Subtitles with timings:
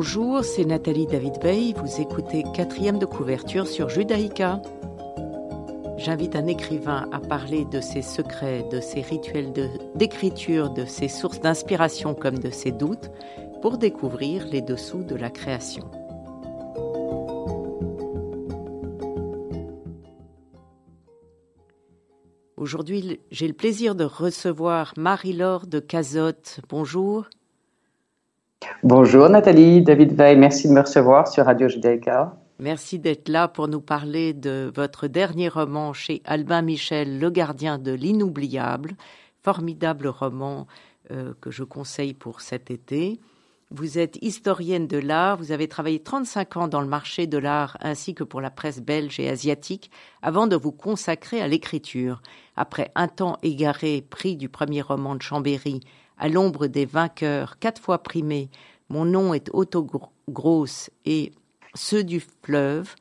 [0.00, 1.74] Bonjour, c'est Nathalie David Veil.
[1.76, 4.62] Vous écoutez quatrième de couverture sur Judaïka.
[5.96, 9.52] J'invite un écrivain à parler de ses secrets, de ses rituels
[9.96, 13.10] d'écriture, de, de ses sources d'inspiration comme de ses doutes,
[13.60, 15.90] pour découvrir les dessous de la création.
[22.56, 26.60] Aujourd'hui, j'ai le plaisir de recevoir Marie-Laure de Cazotte.
[26.68, 27.28] Bonjour.
[28.82, 32.36] Bonjour Nathalie, David Veil, merci de me recevoir sur Radio Judaïka.
[32.60, 37.78] Merci d'être là pour nous parler de votre dernier roman chez Albin Michel, Le gardien
[37.78, 38.96] de l'inoubliable,
[39.42, 40.66] formidable roman
[41.10, 43.20] euh, que je conseille pour cet été.
[43.70, 47.76] Vous êtes historienne de l'art, vous avez travaillé 35 ans dans le marché de l'art
[47.80, 49.90] ainsi que pour la presse belge et asiatique
[50.22, 52.22] avant de vous consacrer à l'écriture.
[52.56, 55.80] Après un temps égaré, pris du premier roman de Chambéry,
[56.18, 58.48] à l'ombre des vainqueurs, quatre fois primé,
[58.88, 59.86] Mon nom est Otto
[61.04, 61.32] et
[61.74, 62.94] ceux du fleuve,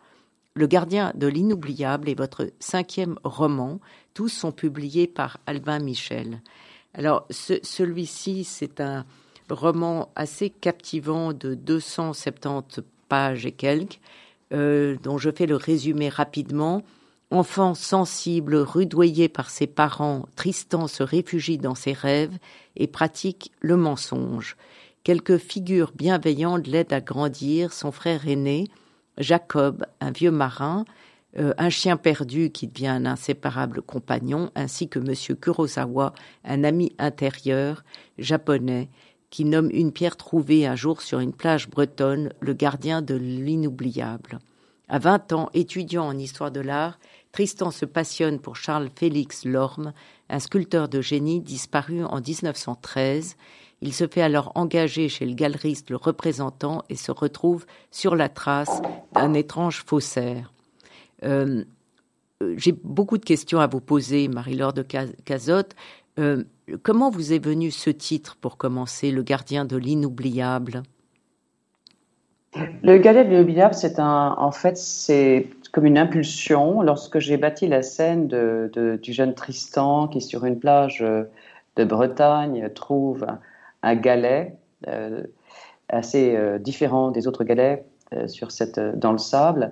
[0.53, 3.79] Le gardien de l'inoubliable et votre cinquième roman.
[4.13, 6.41] Tous sont publiés par Albin Michel.
[6.93, 9.05] Alors, celui-ci, c'est un
[9.49, 13.99] roman assez captivant de 270 pages et quelques,
[14.51, 16.83] euh, dont je fais le résumé rapidement.
[17.29, 22.37] Enfant sensible, rudoyé par ses parents, Tristan se réfugie dans ses rêves
[22.77, 24.55] et pratique le mensonge.
[25.03, 28.69] Quelques figures bienveillantes l'aident à grandir, son frère aîné,
[29.17, 30.85] Jacob, un vieux marin,
[31.37, 35.37] euh, un chien perdu qui devient un inséparable compagnon, ainsi que M.
[35.37, 36.13] Kurosawa,
[36.45, 37.83] un ami intérieur
[38.17, 38.87] japonais,
[39.31, 44.39] qui nomme une pierre trouvée un jour sur une plage bretonne le gardien de l'inoubliable.
[44.89, 46.99] À vingt ans, étudiant en histoire de l'art,
[47.31, 49.93] Tristan se passionne pour Charles Félix Lorme,
[50.29, 53.35] un sculpteur de génie disparu en 1913
[53.81, 58.29] il se fait alors engager chez le galeriste le représentant et se retrouve sur la
[58.29, 58.81] trace
[59.13, 60.51] d'un étrange faussaire.
[61.23, 61.63] Euh,
[62.41, 64.83] euh, j'ai beaucoup de questions à vous poser, Marie-Laure de
[65.25, 65.75] Cazotte.
[66.19, 66.43] Euh,
[66.81, 70.83] comment vous est venu ce titre pour commencer, Le gardien de l'inoubliable?
[72.81, 76.81] Le gardien de l'inoubliable, c'est un, en fait, c'est comme une impulsion.
[76.81, 81.03] Lorsque j'ai bâti la scène de, du jeune Tristan qui, sur une plage
[81.75, 83.25] de Bretagne, trouve
[83.83, 84.55] un galet
[84.87, 85.23] euh,
[85.89, 89.71] assez euh, différent des autres galets euh, sur cette, dans le sable.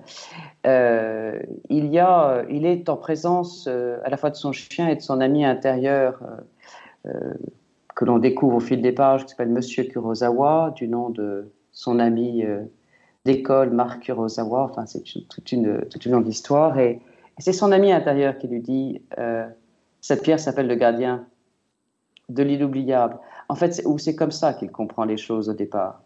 [0.64, 5.02] il, y a, il est en présence à la fois de son chien et de
[5.02, 6.20] son ami intérieur
[7.04, 12.00] que l'on découvre au fil des pages, qui s'appelle Monsieur Kurosawa, du nom de son
[12.00, 12.44] ami
[13.26, 14.64] d'école, Marc Kurosawa.
[14.64, 16.80] Enfin, c'est toute une, toute une longue histoire.
[16.80, 17.00] Et,
[17.38, 19.02] c'est son ami intérieur qui lui dit
[20.02, 21.28] Cette pierre s'appelle le gardien
[22.30, 23.20] de l'inoubliable.
[23.50, 26.02] En fait, c'est comme ça qu'il comprend les choses au départ.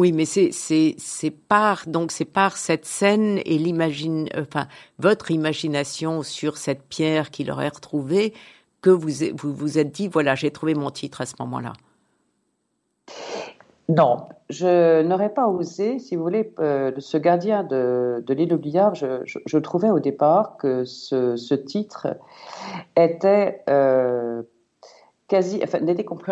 [0.00, 4.66] Oui, mais c'est par donc c'est par cette scène et l'imagine enfin
[4.98, 8.32] votre imagination sur cette pierre qu'il aurait retrouvée
[8.80, 11.74] que vous vous vous êtes dit voilà j'ai trouvé mon titre à ce moment-là.
[13.90, 18.94] Non, je n'aurais pas osé, si vous voulez, euh, ce gardien de, de l'inoubliable.
[19.24, 22.06] Je, trouvais au départ que ce, titre
[22.96, 24.42] était euh,
[25.26, 25.80] quasi, enfin,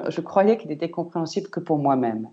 [0.08, 2.28] je croyais qu'il n'était compréhensible que pour moi-même.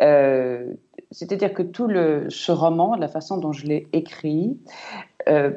[0.00, 0.74] Euh,
[1.10, 4.60] c'est-à-dire que tout le, ce roman, la façon dont je l'ai écrit,
[5.28, 5.50] euh,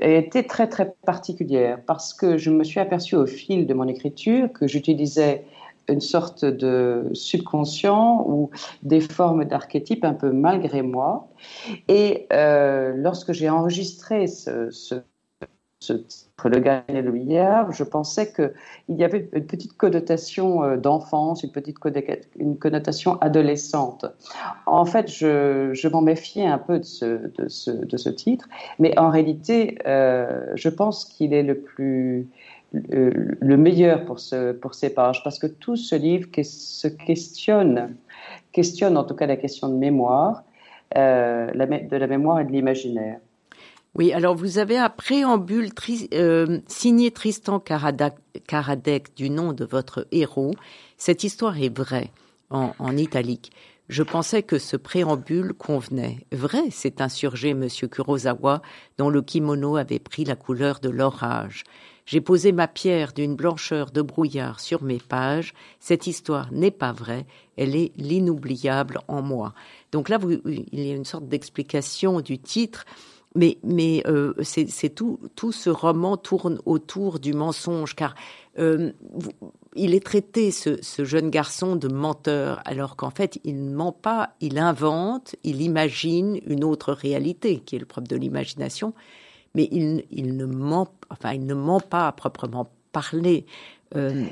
[0.00, 4.52] été très très particulière parce que je me suis aperçue au fil de mon écriture
[4.52, 5.44] que j'utilisais
[5.88, 8.50] une sorte de subconscient ou
[8.82, 11.28] des formes d'archétypes un peu malgré moi.
[11.88, 14.96] Et euh, lorsque j'ai enregistré ce, ce,
[15.80, 15.94] ce
[16.48, 21.42] le gagne et le milliard, je pensais qu'il y avait une petite connotation euh, d'enfance,
[21.42, 21.76] une petite
[22.36, 24.06] une connotation adolescente.
[24.66, 28.48] En fait, je, je m'en méfiais un peu de ce, de, ce, de ce, titre,
[28.78, 32.28] mais en réalité, euh, je pense qu'il est le plus
[32.74, 37.96] le meilleur pour, ce, pour ces pages, parce que tout ce livre se questionne,
[38.52, 40.42] questionne en tout cas la question de mémoire,
[40.96, 43.18] euh, de la mémoire et de l'imaginaire.
[43.96, 45.70] Oui, alors vous avez un préambule
[46.14, 50.54] euh, signé Tristan Karadec, du nom de votre héros.
[50.96, 52.10] Cette histoire est vraie,
[52.50, 53.52] en, italique.
[53.88, 56.26] Je pensais que ce préambule convenait.
[56.32, 58.62] Vrai, c'est insurgé Monsieur Kurosawa,
[58.96, 61.64] dont le kimono avait pris la couleur de l'orage.
[62.06, 65.52] J'ai posé ma pierre d'une blancheur de brouillard sur mes pages.
[65.80, 67.26] Cette histoire n'est pas vraie,
[67.58, 69.54] elle est l'inoubliable en moi.
[69.92, 72.86] Donc là, il y a une sorte d'explication du titre
[73.34, 78.14] mais, mais euh, c'est tout, tout ce roman tourne autour du mensonge, car
[78.56, 84.30] il est traité, ce, jeune garçon, de menteur, alors qu'en fait, il ne ment pas,
[84.40, 88.94] il invente, il imagine une autre réalité, qui est le propre de l'imagination,
[89.54, 93.46] mais il, ne ment, enfin, il ne ment pas à proprement parler.
[93.96, 94.24] Euh,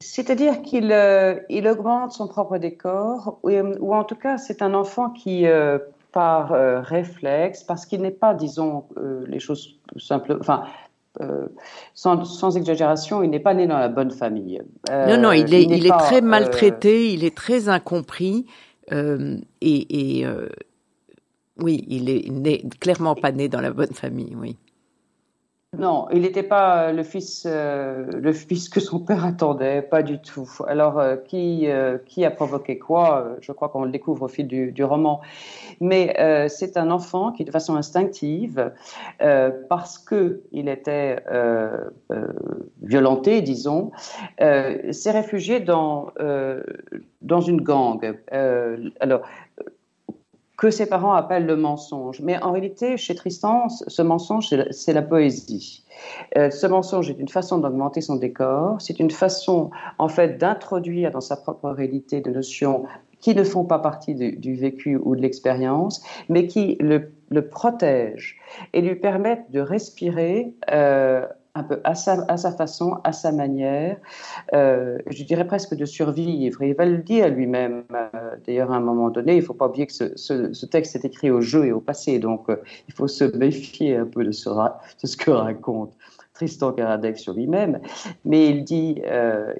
[0.00, 1.40] C'est-à-dire qu'il euh,
[1.70, 5.78] augmente son propre décor, ou, en tout cas, c'est un enfant qui, euh,
[6.12, 6.50] par
[6.84, 8.84] réflexe, parce qu'il n'est pas, disons,
[9.26, 10.64] les choses simples, enfin,
[11.20, 11.48] euh,
[11.94, 14.60] sans, exagération, il n'est pas né dans la bonne famille.
[14.90, 18.46] non, non, il est, il est, très euh, maltraité, il est très incompris,
[18.92, 20.24] euh, et,
[21.60, 24.56] oui, il est clairement pas né dans la bonne famille, oui.
[25.76, 30.02] Non, il n'était pas euh, le fils, euh, le fils que son père attendait, pas
[30.02, 30.50] du tout.
[30.66, 31.68] Alors, euh, qui,
[32.06, 35.20] qui a provoqué quoi Je crois qu'on le découvre au fil du, du roman.
[35.80, 38.72] Mais c'est un enfant qui, de façon instinctive,
[39.68, 41.22] parce que il était
[42.82, 43.92] violenté, disons,
[44.38, 46.12] s'est réfugié dans
[47.22, 48.16] dans une gang.
[49.00, 49.22] alors,
[50.58, 52.20] que ses parents appellent le mensonge.
[52.20, 55.84] Mais en réalité, chez Tristan, ce mensonge, c'est la, poésie.
[56.36, 61.12] Euh, ce mensonge est une façon d'augmenter son décor, c'est une façon, en fait, d'introduire
[61.12, 62.84] dans sa propre réalité des notions
[63.20, 68.36] qui ne font pas partie du, vécu ou de l'expérience, mais qui le, le protègent
[68.72, 71.26] et lui permettent de respirer euh,
[71.58, 73.96] un peu à sa, façon, à sa manière,
[74.54, 76.62] euh, je dirais presque de survivre.
[76.62, 79.66] Il va le dire lui-même, euh, d'ailleurs, à un moment donné, il ne faut pas
[79.66, 82.56] oublier que ce, texte est écrit au jeu et au passé, donc euh,
[82.88, 85.92] il faut se méfier un peu de ce, que raconte
[86.34, 87.80] Tristan Karadec sur lui-même.
[88.24, 89.02] Mais il dit,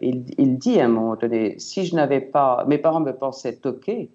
[0.01, 4.11] il, dit à un moment donné, si je n'avais pas, mes parents me pensaient toqué,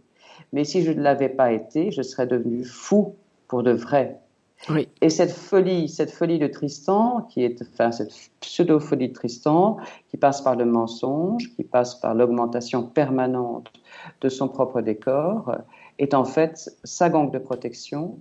[0.54, 3.16] mais si je ne l'avais pas été, je serais devenu fou
[3.48, 4.23] pour de vrai.
[5.02, 9.78] Et cette folie, cette folie de Tristan, qui est, cette pseudo-folie de Tristan,
[10.10, 13.72] qui passe par le mensonge, qui passe par l'augmentation permanente
[14.22, 15.54] de son propre décor,
[16.00, 18.18] est en fait sa gangue de protection.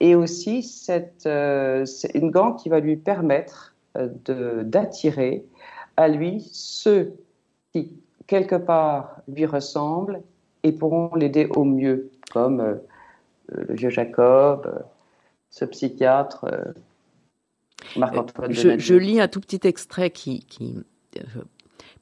[0.00, 1.84] Et aussi cette, euh,
[2.14, 5.44] une gangue qui va lui permettre euh, d'attirer
[5.96, 7.14] à lui ceux
[7.72, 7.92] qui,
[8.26, 10.20] quelque part, lui ressemblent
[10.64, 12.74] et pourront l'aider au mieux, comme euh,
[13.48, 14.84] le vieux Jacob,
[15.56, 16.72] ce psychiatre, euh,
[17.96, 20.76] Marc-Antoine je, je, lis un tout petit extrait qui, qui
[21.16, 21.22] euh,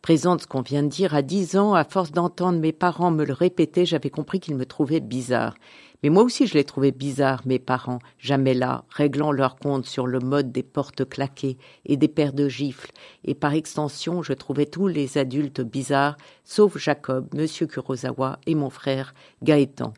[0.03, 1.15] présente ce qu'on vient de dire.
[1.15, 4.67] À dix ans, à force d'entendre mes parents me le répéter, j'avais compris qu'ils me
[4.67, 5.55] trouvaient bizarre.
[6.03, 10.09] Mais moi aussi, je les trouvais bizarres, mes parents, jamais là, réglant leur compte sur
[10.09, 11.57] le mode des portes claquées
[11.87, 12.91] et des paires de gifles.
[13.23, 18.69] Et par extension, je trouvais tous les adultes bizarres, sauf Jacob, Monsieur Kurosawa et mon
[18.69, 19.15] frère
[19.45, 19.95] Gaëtan.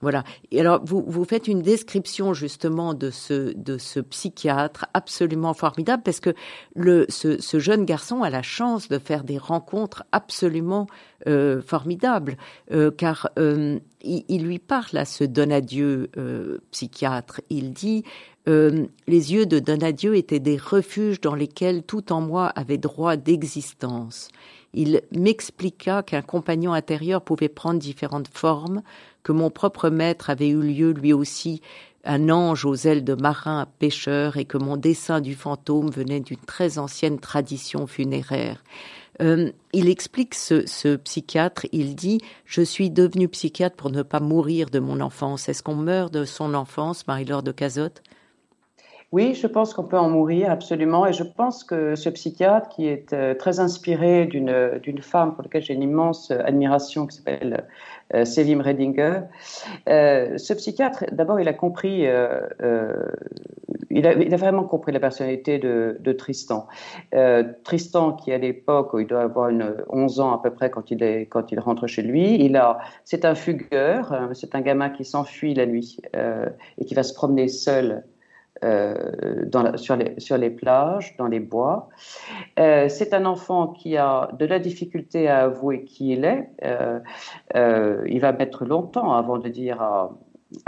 [0.00, 0.22] Voilà.
[0.52, 6.04] Et alors, vous, vous faites une description justement de ce, de ce psychiatre absolument formidable
[6.04, 6.34] parce que
[6.76, 10.86] le, ce, ce jeune garçon a la chance de faire des rencontres absolument
[11.26, 12.36] euh, formidables,
[12.70, 16.10] euh, car euh, il, lui parle à ce Donadieu
[16.70, 17.40] psychiatre.
[17.50, 18.04] Il dit
[18.46, 24.30] les yeux de Donadieu étaient des refuges dans lesquels tout en moi avait droit d'existence.
[24.74, 28.82] Il m'expliqua qu'un compagnon intérieur pouvait prendre différentes formes,
[29.22, 31.62] que mon propre maître avait eu lieu lui aussi
[32.04, 36.38] un ange aux ailes de marin pêcheur et que mon dessin du fantôme venait d'une
[36.38, 38.62] très ancienne tradition funéraire.
[39.20, 44.20] Euh, il explique ce, ce, psychiatre, il dit Je suis devenu psychiatre pour ne pas
[44.20, 45.48] mourir de mon enfance.
[45.48, 48.02] Est-ce qu'on meurt de son enfance, Marie-Laure de Cazotte?
[49.10, 52.86] Oui, je pense qu'on peut en mourir absolument, et je pense que ce psychiatre, qui
[52.86, 57.66] est euh, très inspiré d'une femme pour laquelle j'ai une immense admiration, qui s'appelle
[58.14, 59.20] euh, Selim Redinger,
[59.88, 63.06] euh, ce psychiatre, d'abord, il a compris, euh, euh,
[63.88, 66.66] il, a, vraiment compris la personnalité de, de Tristan.
[67.14, 70.90] Euh, Tristan, qui à l'époque, il doit avoir une 11 ans à peu près quand
[70.90, 72.52] il est quand il rentre chez lui,
[73.04, 75.98] c'est un fugueur, hein, c'est un gamin qui s'enfuit la nuit
[76.78, 78.04] et qui va se promener seul
[78.64, 81.88] euh, sur, les, plages, dans les bois.
[82.58, 86.50] Euh, c'est un enfant qui a de la difficulté à avouer qui il est.
[86.64, 90.18] Euh, il va mettre longtemps avant de dire à,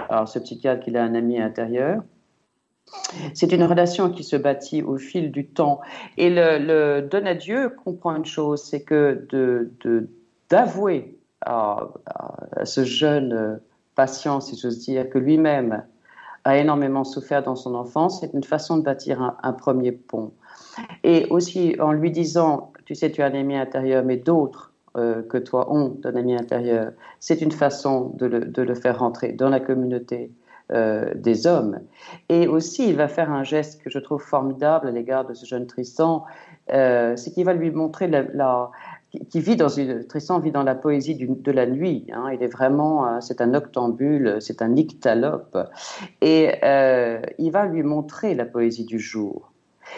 [0.08, 2.02] à ce psychiatre qu'il a un ami intérieur.
[3.34, 5.80] C'est une relation qui se bâtit au fil du temps.
[6.16, 9.26] Et le, le Donadieu comprend une chose, c'est que
[10.48, 11.16] d'avouer de,
[11.46, 13.60] à, à, ce jeune
[13.94, 15.84] patient, si j'ose dire, que lui-même
[16.44, 18.20] a énormément souffert dans son enfance.
[18.20, 20.32] C'est une façon de bâtir un, premier pont.
[21.04, 25.22] Et aussi en lui disant, tu sais, tu as un ami intérieur, mais d'autres euh,
[25.22, 29.60] que toi ont un ami intérieur, c'est une façon de le, faire rentrer dans la
[29.60, 30.32] communauté
[30.72, 31.80] euh, des hommes.
[32.28, 35.46] Et aussi, il va faire un geste que je trouve formidable à l'égard de ce
[35.46, 36.24] jeune Tristan.
[36.68, 38.70] c'est qu'il va lui montrer la,
[39.28, 42.06] qui vit dans une Tristan vit dans la poésie de la nuit.
[42.12, 42.30] Hein.
[42.32, 45.58] il est vraiment, c'est un octambule, c'est un nyctalope,
[46.20, 46.52] et
[47.38, 49.52] il va lui montrer la poésie du jour.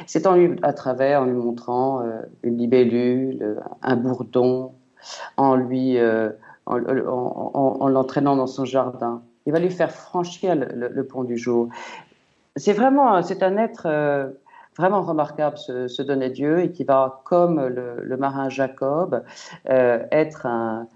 [0.06, 2.02] C'est en lui, à travers, en lui montrant
[2.42, 4.72] une libellule, un bourdon,
[5.36, 5.98] en lui,
[6.66, 9.22] en, en l'entraînant dans son jardin.
[9.46, 11.68] Il va lui faire franchir le, pont du jour.
[12.56, 14.28] C'est vraiment, c'est un être euh,
[14.76, 19.22] vraiment remarquable, ce, donner Dieu, et qui va, comme le, marin Jacob,
[19.70, 20.86] euh, être un,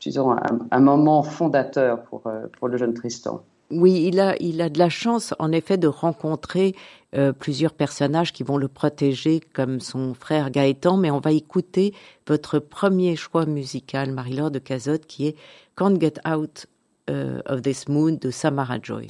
[0.00, 0.36] disons
[0.70, 3.42] un, moment fondateur pour, euh, pour le jeune Tristan.
[3.70, 6.74] Oui, il a, il a de la chance, en effet, de rencontrer
[7.38, 11.94] plusieurs personnages qui vont le protéger, comme son frère Gaëtan, mais on va écouter
[12.26, 15.36] votre premier choix musical, Marie-Laure de Cazotte, qui est
[15.74, 16.66] Can't Get Out
[17.08, 19.06] of This Moon de Samara Joy.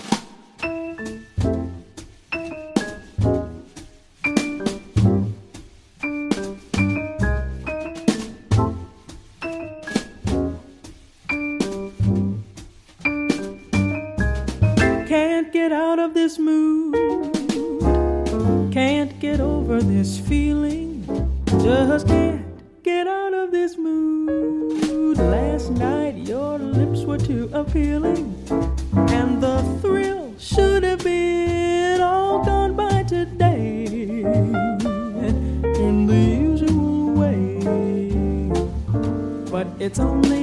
[39.89, 40.38] It's only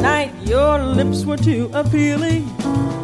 [0.00, 2.48] night your lips were too appealing,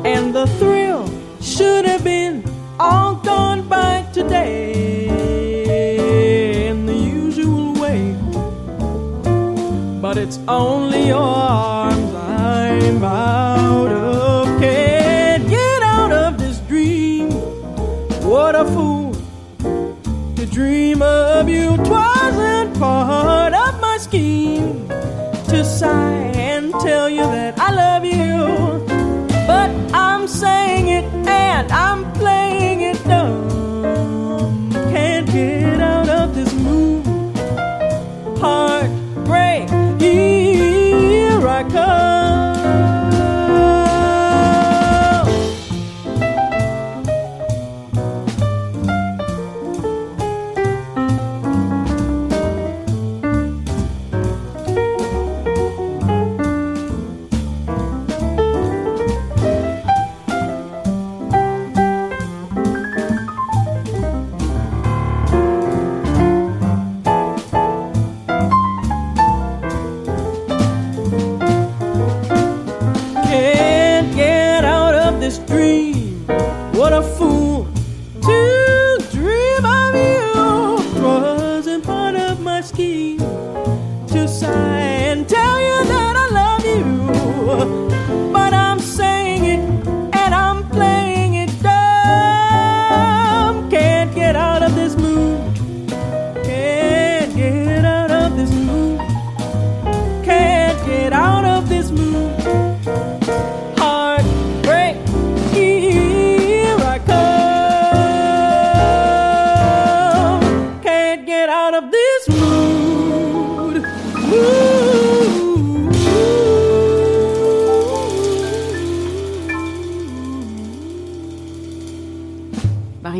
[0.04, 1.08] and the thrill
[1.40, 2.42] should have been
[2.78, 5.08] all gone by today
[6.68, 8.14] in the usual way.
[10.00, 14.60] But it's only your arms I'm out of.
[14.60, 17.30] Can't get out of this dream.
[18.22, 19.14] What a fool
[20.36, 21.76] to dream of you.
[21.76, 22.05] Twasn't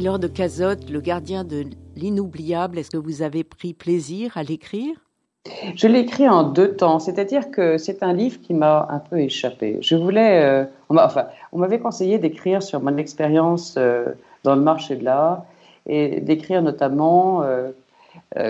[0.07, 1.65] de Cazotte, le gardien de
[1.97, 4.95] l'inoubliable, est-ce que vous avez pris plaisir à l'écrire?
[5.75, 9.19] Je l'ai écrit en deux temps, c'est-à-dire que c'est un livre qui m'a un peu
[9.19, 9.79] échappé.
[9.81, 14.07] Je voulais, euh, on enfin, on m'avait conseillé d'écrire sur mon expérience euh,
[14.45, 15.45] dans le marché de l'art
[15.87, 17.71] et d'écrire notamment euh,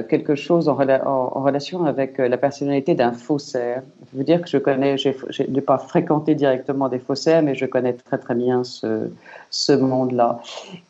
[0.09, 3.83] quelque chose en, relation avec la personnalité d'un faussaire.
[4.13, 7.67] Je veux dire que je connais, je n'ai pas fréquenté directement des faussaires, mais je
[7.67, 9.09] connais très très bien ce,
[9.51, 10.41] ce monde-là.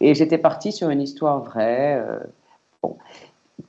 [0.01, 2.03] Et j'étais partie sur une histoire vraie.
[2.83, 2.97] bon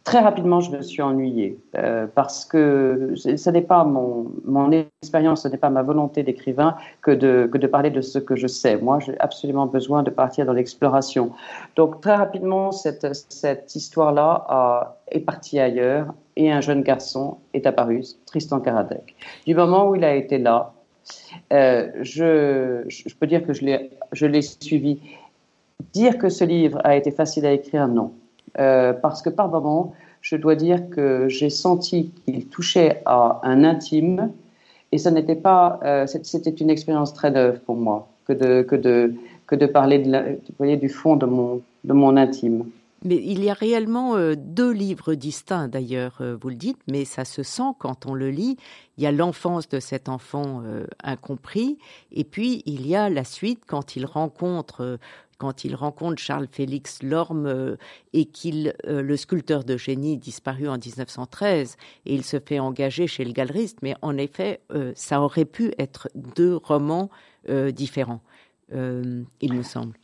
[0.08, 4.72] très rapidement, je me suis ennuyée euh, parce que ce n'est pas mon,
[5.04, 8.78] expérience, ce n'est pas ma volonté d'écrivain que de, parler de ce que je sais.
[8.78, 11.34] Moi, j'ai absolument besoin de partir dans l'exploration.
[11.76, 18.62] Donc, très rapidement, cette, histoire-là est partie ailleurs et un jeune garçon est apparu, Tristan
[18.62, 19.14] Karadec.
[19.46, 20.72] Du moment où il a été là,
[21.52, 25.02] euh, je, peux dire que je l'ai suivi.
[25.92, 28.14] Dire que ce livre a été facile à écrire, non.
[28.60, 33.64] Euh, parce que par moments, je dois dire que j'ai senti qu'il touchait à un
[33.64, 34.32] intime,
[34.92, 38.76] et ça n'était pas, euh, c'était une expérience très neuve pour moi que de que
[38.76, 39.14] de
[39.46, 42.66] que de parler de voyez, du fond de mon de mon intime.
[43.04, 47.26] Mais il y a réellement euh, deux livres distincts, d'ailleurs, vous le dites, mais ça
[47.26, 48.58] se sent quand on le lit.
[48.98, 50.64] Il y a l'enfance de cet enfant
[51.04, 51.78] incompris,
[52.12, 54.98] et puis il y a la suite quand il rencontre
[55.38, 57.76] quand il rencontre Charles Félix Lorme euh,
[58.14, 63.08] et qu'il, euh, le sculpteur de génie disparu en 1913, et il se fait engager
[63.08, 67.10] chez le galeriste, mais en effet, euh, ça aurait pu être deux romans
[67.74, 68.20] différents,
[68.74, 69.98] il me semble.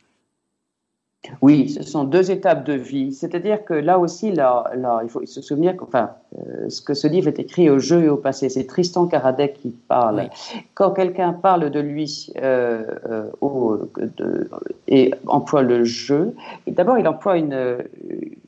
[1.40, 3.12] Oui, ce sont deux étapes de vie.
[3.12, 6.94] C'est-à-dire que là aussi, là, là, il faut se souvenir que, enfin, euh, ce que
[6.94, 8.48] ce livre est écrit au jeu et au passé.
[8.48, 10.28] C'est Tristan Karadec qui parle.
[10.74, 14.50] Quand quelqu'un parle de lui euh, euh, au, de,
[14.88, 16.34] et emploie le jeu,
[16.66, 17.78] d'abord il emploie une,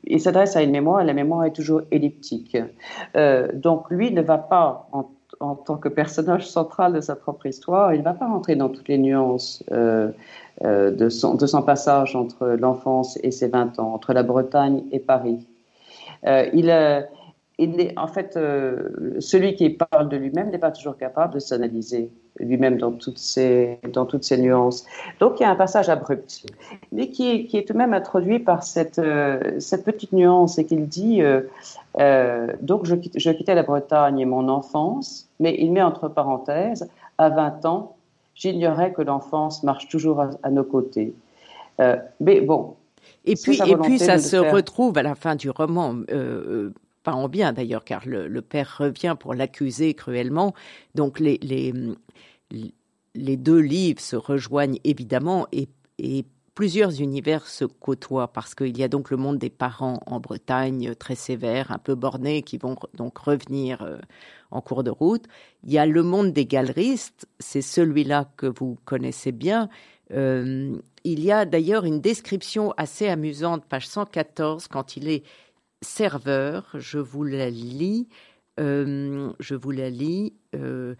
[0.03, 1.01] il s'adresse à une mémoire.
[1.01, 2.57] Et la mémoire est toujours elliptique.
[3.53, 7.93] donc lui ne va pas en en tant que personnage central de sa propre histoire,
[7.93, 10.09] il ne va pas rentrer dans toutes les nuances euh,
[10.63, 14.99] de, son, de, son, passage entre l'enfance et ses 20 ans, entre la Bretagne et
[14.99, 15.45] Paris.
[16.25, 16.73] Euh, il,
[17.59, 18.33] il est, en fait,
[19.19, 23.79] celui qui parle de lui-même n'est pas toujours capable de s'analyser lui-même dans toutes ces
[23.93, 24.85] dans toutes ces nuances.
[25.19, 26.45] Donc il y a un passage abrupt,
[26.91, 29.01] mais qui est, qui est tout de même introduit par cette
[29.57, 31.21] cette petite nuance et qu'il dit
[32.61, 37.29] donc je, je quittais la Bretagne et mon enfance mais il met entre parenthèses, à
[37.29, 37.96] 20 ans,
[38.37, 41.13] j'ignorais que l'enfance marche toujours à, nos côtés.
[41.81, 42.75] Euh, mais bon.
[43.25, 46.71] Et puis, et puis ça se retrouve à la fin du roman, euh,
[47.03, 50.53] pas en bien d'ailleurs, car le, père revient pour l'accuser cruellement.
[50.95, 51.73] Donc les, les,
[53.15, 55.67] les, deux livres se rejoignent évidemment et,
[55.99, 56.25] et
[56.57, 60.95] plusieurs univers se côtoient parce qu'il y a donc le monde des parents en Bretagne
[60.95, 63.99] très sévère, un peu bornés, qui vont donc revenir euh,
[64.49, 65.25] en cours de route.
[65.63, 69.69] Il y a le monde des galeristes, c'est celui-là que vous connaissez bien.
[70.11, 75.23] Euh, il y a d'ailleurs une description assez amusante, page 114, quand il est
[75.83, 76.71] serveur.
[76.73, 78.07] Je vous la lis.
[78.59, 80.33] Euh, je vous la lis.
[80.55, 80.95] Euh,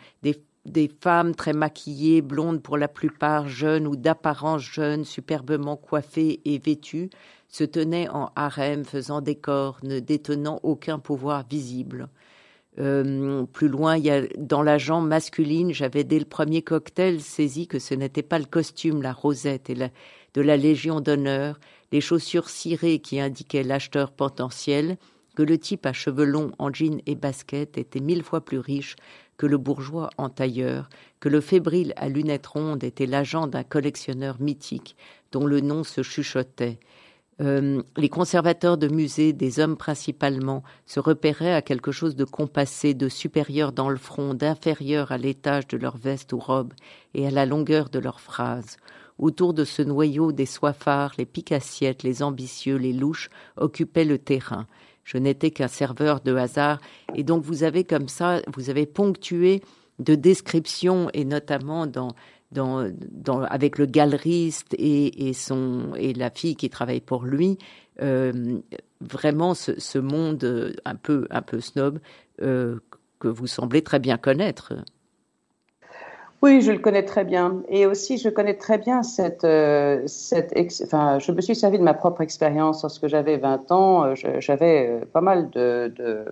[0.67, 6.59] des, femmes très maquillées, blondes pour la plupart, jeunes ou d'apparence jeune, superbement coiffées et
[6.59, 7.09] vêtues,
[7.47, 12.09] se tenaient en harem, faisant des corps, ne détenant aucun pouvoir visible.
[12.79, 13.97] Euh, plus loin,
[14.37, 18.45] dans la jambe masculine, j'avais dès le premier cocktail saisi que ce n'était pas le
[18.45, 21.59] costume, la rosette et de la Légion d'honneur,
[21.91, 24.97] les chaussures cirées qui indiquaient l'acheteur potentiel,
[25.35, 28.95] que le type à cheveux longs en jean et basket était mille fois plus riche
[29.37, 34.37] que le bourgeois en tailleur, que le fébrile à lunettes rondes était l'agent d'un collectionneur
[34.39, 34.95] mythique
[35.31, 36.79] dont le nom se chuchotait,
[37.39, 42.93] euh, les conservateurs de musées, des hommes principalement, se repéraient à quelque chose de compassé,
[42.93, 46.73] de supérieur dans le front, d'inférieur à l'étage de leur veste ou robe
[47.13, 48.77] et à la longueur de leurs phrases.
[49.19, 54.67] Autour de ce noyau, des soifards, les picassiettes, les ambitieux, les louches occupaient le terrain.
[55.07, 56.81] Je n'étais qu'un serveur de hasard,
[57.15, 59.61] et donc vous avez comme ça, vous avez ponctué
[59.99, 61.85] de descriptions, et notamment
[63.49, 67.57] avec le galeriste et, et, son, et la fille qui travaille pour lui,
[68.01, 68.59] euh,
[68.99, 71.99] vraiment ce, monde un peu, un peu snob
[72.41, 72.77] euh,
[73.19, 74.73] que vous semblez très bien connaître.
[76.43, 77.63] Oui, je le connais très bien.
[77.67, 79.43] Et aussi, je connais très bien cette.
[79.43, 80.05] Euh,
[80.83, 84.05] enfin, je me suis servi de ma propre expérience lorsque j'avais 20 ans.
[84.05, 86.25] Euh, j'avais pas mal de, de,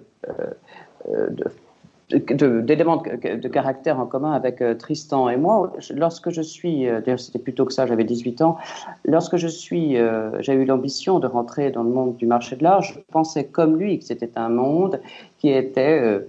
[2.10, 5.74] d'éléments de, caractère en commun avec euh, Tristan et moi.
[5.94, 8.58] Lorsque je suis, euh, d'ailleurs c'était plutôt que ça, j'avais 18 ans,
[9.06, 12.64] lorsque je suis, euh, j'ai eu l'ambition de rentrer dans le monde du marché de
[12.64, 15.02] l'art, je pensais comme lui que c'était un monde
[15.40, 16.20] qui était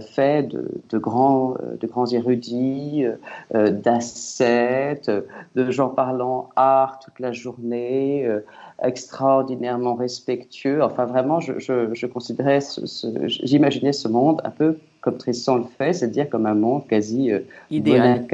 [0.00, 3.04] fait de, grands, de grands érudits,
[3.52, 5.10] d'ascètes,
[5.54, 8.28] de gens parlant art toute la journée,
[8.82, 10.82] extraordinairement respectueux.
[10.82, 12.60] Enfin, vraiment, je, je, considérais,
[13.26, 17.30] j'imaginais ce monde un peu comme Tristan le fait, c'est-à-dire comme un monde quasi
[17.70, 18.26] idéal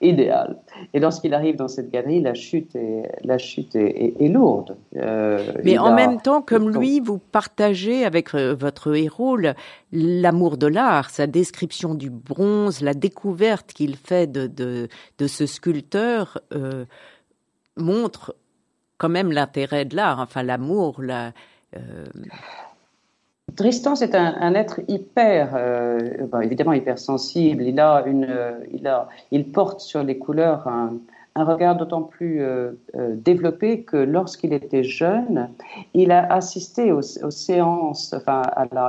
[0.00, 0.58] idéal.
[0.92, 4.76] Et lorsqu'il arrive dans cette galerie, la chute est, la chute est, lourde.
[4.96, 9.38] Euh, Mais en même temps, comme lui, vous partagez avec euh, votre héros
[9.92, 15.46] l'amour de l'art, sa description du bronze, la découverte qu'il fait de, de, de, ce
[15.46, 16.84] sculpteur euh,
[17.76, 18.36] montre
[18.98, 21.32] quand même l'intérêt de l'art, enfin l'amour, la...
[23.54, 26.00] Tristan, c'est un, être hyper, euh,
[26.42, 27.62] évidemment hypersensible.
[27.62, 28.28] Il a une,
[28.72, 30.98] il a, il porte sur les couleurs un,
[31.36, 35.48] regard d'autant plus euh, euh, développé que lorsqu'il était jeune,
[35.94, 38.12] il a assisté aux, séances.
[38.14, 38.42] Enfin,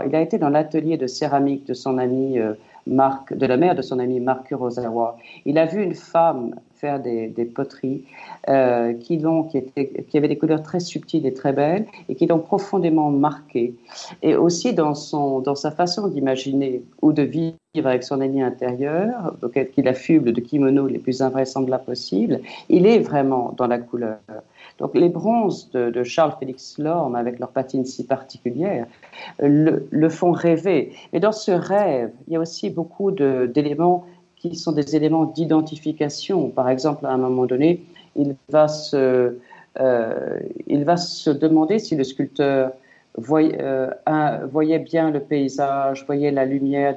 [0.05, 2.39] il a été dans l'atelier de céramique de son ami
[2.87, 5.17] De la mère de son ami Marc Kurosawa.
[5.45, 8.03] Il a vu une femme faire des, poteries
[8.49, 12.39] euh, qui, qui, qui avaient des couleurs très subtiles et très belles et qui l'ont
[12.39, 13.75] profondément marqué.
[14.21, 19.35] Et aussi dans, son, dans sa façon d'imaginer ou de vivre avec son ami intérieur,
[19.73, 24.17] qu'il affuble de kimonos les plus invraisemblables possibles, il est vraiment dans la couleur.
[24.77, 28.85] Donc les bronzes de, Charles-Félix Lorme, avec leur patine si particulière,
[29.39, 30.93] le, font rêver.
[31.13, 36.49] Et dans ce rêve, il y a aussi beaucoup d'éléments qui sont des éléments d'identification.
[36.49, 37.83] Par exemple, à un moment donné,
[38.15, 39.37] il va se,
[39.79, 42.71] euh, il va se demander si le sculpteur
[43.17, 43.89] voyait, euh,
[44.49, 46.95] voyait, bien le paysage, voyait la lumière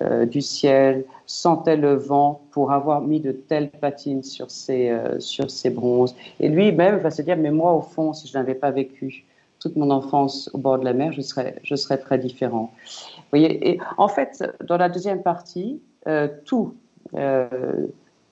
[0.00, 5.18] euh, du, ciel, sentait le vent pour avoir mis de telles patines sur ses, euh,
[5.18, 6.14] sur ses bronzes.
[6.40, 9.24] Et lui-même va se dire, mais moi, au fond, si je n'avais pas vécu
[9.58, 12.72] toute mon enfance au bord de la mer, je serais, je serais très différent.
[12.84, 16.74] Vous voyez, et en fait, dans la deuxième partie, euh, tout,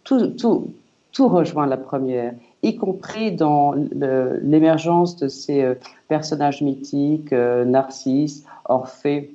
[0.05, 0.73] tout,
[1.13, 5.75] tout, rejoint la première, y compris dans l'émergence de ces euh,
[6.09, 9.35] personnages mythiques, Narcisse, Orphée,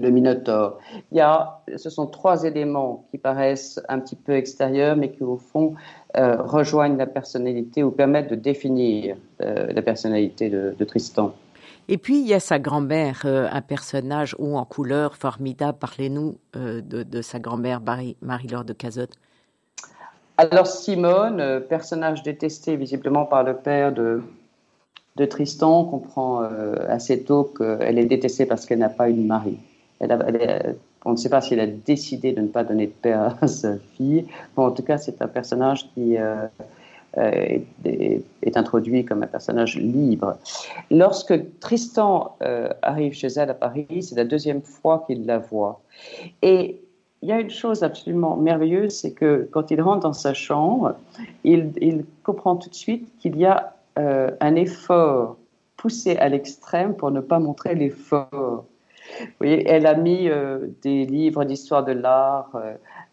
[0.00, 0.78] le Minotaure.
[1.12, 5.22] Il y a, ce sont trois éléments qui paraissent un petit peu extérieurs, mais qui
[5.22, 5.74] au fond
[6.14, 11.32] rejoignent la personnalité ou permettent de définir la personnalité de Tristan.
[11.90, 15.78] Et puis, il y a sa grand-mère, euh, un personnage haut en couleur, formidable.
[15.78, 17.80] Parlez-nous euh, de, sa grand-mère,
[18.20, 19.14] Marie-Laure de Cazotte.
[20.38, 24.22] Alors, Simone, euh, personnage détesté visiblement par le père de,
[25.16, 26.42] de Tristan, comprend
[26.88, 29.58] assez tôt qu'elle est détestée parce qu'elle n'a pas eu de mari.
[30.00, 33.46] on ne sait pas si elle a décidé de ne pas donner de père à
[33.48, 34.26] sa fille.
[34.56, 36.16] Bon, en tout cas, c'est un personnage qui
[37.16, 40.36] euh, est, introduit comme un personnage libre.
[40.90, 45.80] Lorsque Tristan euh, arrive chez elle à Paris, c'est la deuxième fois qu'il la voit.
[46.42, 46.80] Et
[47.22, 50.94] il y a une chose absolument merveilleuse, c'est que quand il rentre dans sa chambre,
[51.44, 55.36] il, comprend tout de suite qu'il y a euh, un effort
[55.76, 58.64] poussé à l'extrême pour ne pas montrer l'effort.
[59.20, 60.28] Vous voyez, elle a mis
[60.82, 62.50] des livres d'histoire de l'art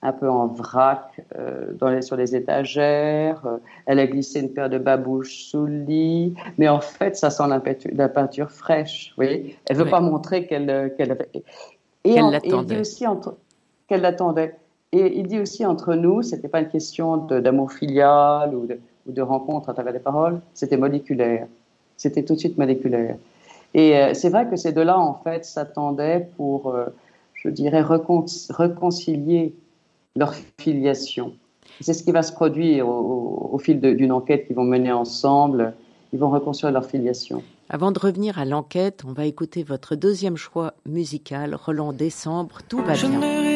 [0.06, 3.42] un peu en vrac euh, dans les, sur les étagères.
[3.46, 6.36] Euh, elle a glissé une paire de babouches sous le lit.
[6.58, 9.10] Mais en fait, ça sent la, peinture, fraîche.
[9.10, 11.30] Vous voyez Elle ne veut pas montrer qu'elle euh, qu'elle avait...
[12.04, 13.36] Et, il dit aussi entre...
[13.88, 14.56] qu'elle l'attendait.
[14.92, 19.12] Et il dit aussi entre nous, c'était pas une question d'amour filial ou de, ou
[19.12, 21.48] de, rencontre à travers les paroles, c'était moléculaire.
[21.98, 23.18] C'était tout de suite moléculaire.
[23.74, 26.74] Et c'est vrai que ces deux-là, en fait, s'attendaient pour,
[27.34, 29.54] je dirais, réconcilier
[30.16, 31.34] leur filiation.
[31.82, 35.74] C'est ce qui va se produire au, fil d'une enquête qu'ils vont mener ensemble.
[36.14, 37.44] Ils vont reconstruire leur filiation.
[37.70, 42.78] Avant de revenir à l'enquête, on va écouter votre deuxième choix musical, Roland Décembre, Tout
[42.78, 43.55] va bien.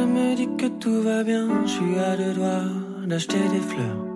[0.00, 1.46] Je me dis que tout va bien.
[1.66, 2.70] Je suis à deux doigts
[3.06, 4.09] d'acheter des fleurs.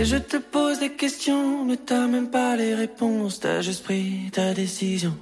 [0.00, 4.30] Et je te pose des questions, mais t'as même pas les réponses, t'as juste pris
[4.32, 5.12] ta décision.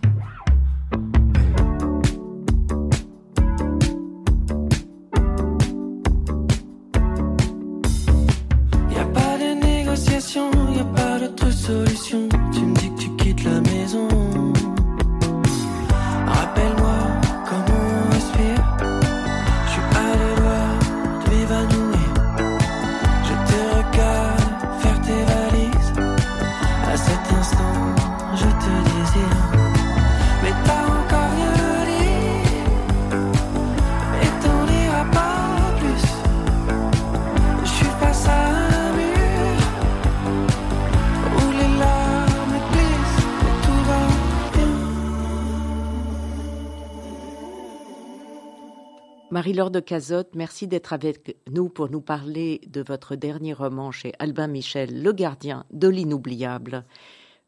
[49.59, 54.12] Marie-Laure de Cazotte, merci d'être avec nous pour nous parler de votre dernier roman chez
[54.21, 56.85] Albin Michel, Le gardien de l'inoubliable.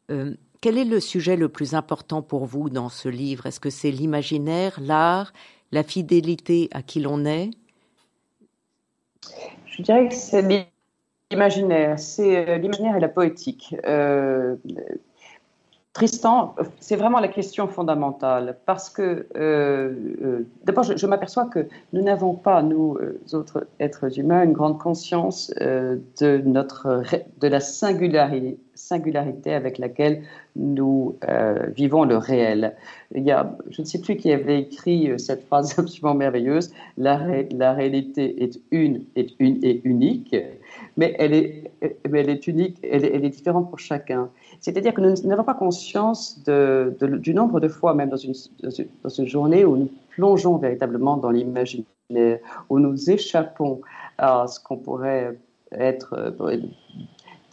[0.09, 3.45] Euh, quel est le sujet le plus important pour vous dans ce livre?
[3.45, 5.31] Est-ce que c'est l'imaginaire, l'art,
[5.71, 7.49] la fidélité à qui l'on est?
[9.67, 10.67] Je dirais que c'est
[11.31, 13.73] l'imaginaire, c'est euh, l'imaginaire et la poétique.
[13.85, 14.57] Euh,
[15.93, 22.01] Tristan, c'est vraiment la question fondamentale parce que euh, euh, d'abord, je, m'aperçois que nous
[22.01, 27.03] n'avons pas, nous euh, autres êtres humains, une grande conscience de notre
[27.41, 30.23] de la singularité, avec laquelle
[30.55, 31.17] nous
[31.75, 32.73] vivons le réel.
[33.13, 37.17] Je ne sais plus qui avait écrit cette phrase absolument merveilleuse la
[37.73, 40.35] réalité est une, est une et unique,
[40.97, 44.29] mais elle est, unique, elle est, différente pour chacun.
[44.59, 49.77] C'est-à-dire que nous n'avons pas conscience du nombre de fois, même dans une, journée, où
[49.77, 53.81] nous plongeons véritablement dans l'imaginaire, où nous échappons
[54.17, 55.37] à ce qu'on pourrait
[55.71, 56.57] être, euh,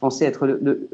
[0.01, 0.89] penser être le,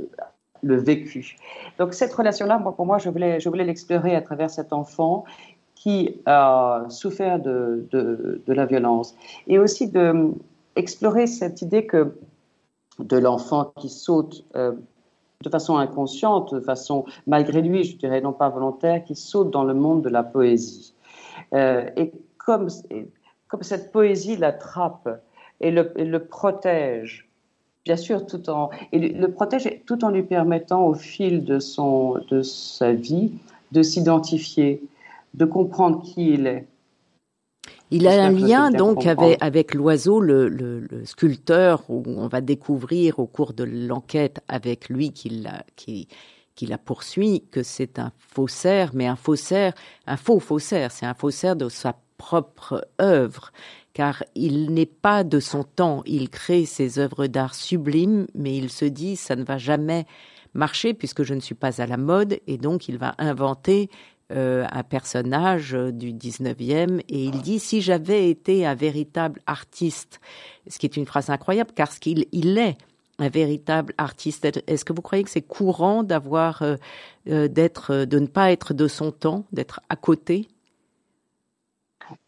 [0.62, 1.36] vécu.
[1.78, 5.24] Donc cette relation-là, pour moi, je voulais, l'explorer à travers cet enfant
[5.74, 7.86] qui a souffert de,
[8.46, 9.14] la violence
[9.46, 10.32] et aussi de
[10.76, 12.14] explorer cette idée que
[12.98, 14.72] de l'enfant qui saute euh,
[15.42, 19.64] de façon inconsciente, de façon malgré lui, je dirais non pas volontaire, qui saute dans
[19.64, 20.94] le monde de la poésie.
[21.52, 23.08] Euh, et comme, et
[23.48, 25.22] comme cette poésie l'attrape
[25.60, 27.28] et le, le protège,
[27.84, 32.18] bien sûr, tout en, et le protège tout en lui permettant au fil de, son,
[32.30, 33.32] de sa vie
[33.74, 34.82] de s'identifier,
[35.34, 36.66] de comprendre qui il est.
[37.90, 42.40] Il a un lien donc avec, avec l'oiseau, le, le- le sculpteur, où on va
[42.40, 46.08] découvrir au cours de l'enquête avec lui qui la, qui,
[46.54, 49.74] qui la poursuit que c'est un faussaire, mais un faussaire,
[50.06, 53.52] un faux faussaire, c'est un faussaire de sa propre œuvre,
[53.92, 58.70] car il n'est pas de son temps, il crée ses œuvres d'art sublimes, mais il
[58.70, 60.06] se dit ça ne va jamais
[60.54, 63.90] marcher puisque je ne suis pas à la mode, et donc il va inventer
[64.34, 70.20] euh, un personnage euh, du 19e et il dit si j'avais été un véritable artiste,
[70.66, 72.76] ce qui est une phrase incroyable car ce qu'il il est
[73.20, 74.44] un véritable artiste.
[74.66, 78.88] Est-ce que vous croyez que c'est courant d'avoir euh, d'être de ne pas être de
[78.88, 80.48] son temps, d'être à côté?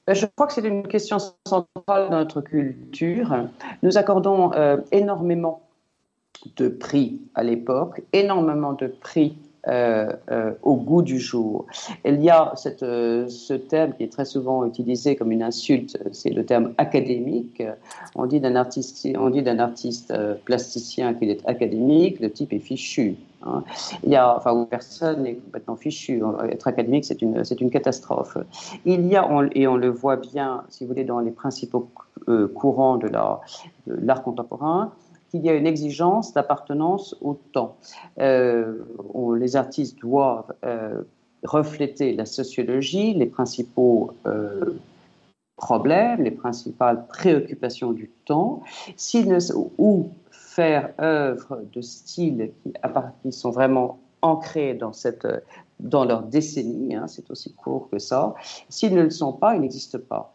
[0.07, 3.49] Je crois que c'est une question centrale dans notre culture.
[3.83, 4.53] Nous accordons
[4.92, 5.66] énormément
[6.55, 9.37] de prix à l'époque, énormément de prix
[9.68, 11.66] euh, euh, au goût du jour.
[12.05, 16.31] Il y a euh, ce terme qui est très souvent utilisé comme une insulte, c'est
[16.31, 17.64] le terme académique.
[18.14, 22.61] On dit d'un artiste, on dit d'un artiste plasticien qu'il est académique, le type est
[22.61, 23.16] fichu.
[23.42, 23.64] hein.
[24.05, 26.22] Il y a, enfin, personne n'est complètement fichu.
[26.48, 28.38] Être académique, c'est une, catastrophe.
[28.85, 31.88] Il y a, et on le voit bien, si vous voulez, dans les principaux
[32.55, 34.92] courants de l'art contemporain,
[35.37, 37.77] qu'il y a une exigence d'appartenance au temps.
[38.18, 38.85] Euh,
[39.38, 41.03] les artistes doivent euh,
[41.42, 44.75] refléter la sociologie, les principaux euh,
[45.57, 48.62] problèmes, les principales préoccupations du temps,
[49.79, 52.51] ou faire œuvre de styles
[53.22, 55.27] qui, sont vraiment ancrés dans, cette,
[55.81, 58.35] dans leur décennie, hein, c'est aussi court que ça.
[58.68, 60.35] S'ils ne le sont pas, ils n'existent pas.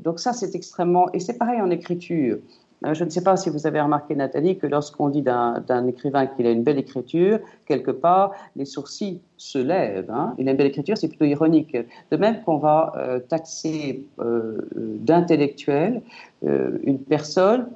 [0.00, 1.10] Donc ça, c'est extrêmement...
[1.12, 2.38] Et c'est pareil en écriture.
[2.84, 6.26] Euh, Je ne sais pas si vous avez remarqué, Nathalie, que lorsqu'on dit d'un écrivain
[6.26, 10.10] qu'il a une belle écriture, quelque part, les sourcils se lèvent.
[10.10, 10.34] Hein.
[10.38, 11.76] Il a une belle écriture, c'est plutôt ironique.
[12.10, 16.02] De même qu'on va euh, taxer euh, d'intellectuel
[16.42, 17.68] une personne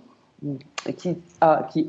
[0.96, 1.16] qui,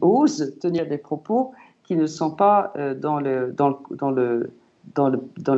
[0.02, 1.52] ose tenir des propos
[1.84, 4.52] qui ne sont pas dans, le,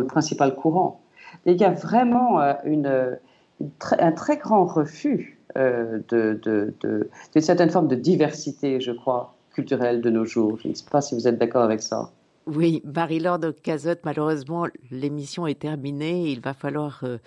[0.08, 1.00] principal courant.
[1.46, 7.88] Il y a vraiment un très grand refus euh, de, de, de, d'une certaine forme
[7.88, 10.58] de diversité, je crois, culturelle de nos jours.
[10.62, 12.12] Je ne sais pas si vous êtes d'accord avec ça.
[12.46, 16.30] Oui, Marie-Laure de Cazotte, malheureusement, l'émission est terminée.
[16.30, 17.18] Il va falloir euh,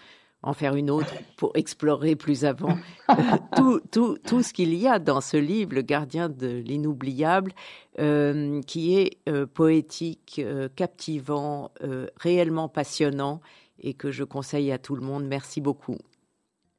[0.43, 2.77] en faire une autre pour explorer plus avant
[3.11, 3.15] euh,
[3.57, 7.53] tout, tout, tout, ce qu'il y a dans ce livre, Le gardien de l'inoubliable,
[7.99, 9.19] euh, qui est
[9.55, 10.43] poétique,
[10.75, 11.71] captivant,
[12.19, 13.41] réellement passionnant
[13.81, 15.25] et que je conseille à tout le monde.
[15.27, 15.97] Merci beaucoup.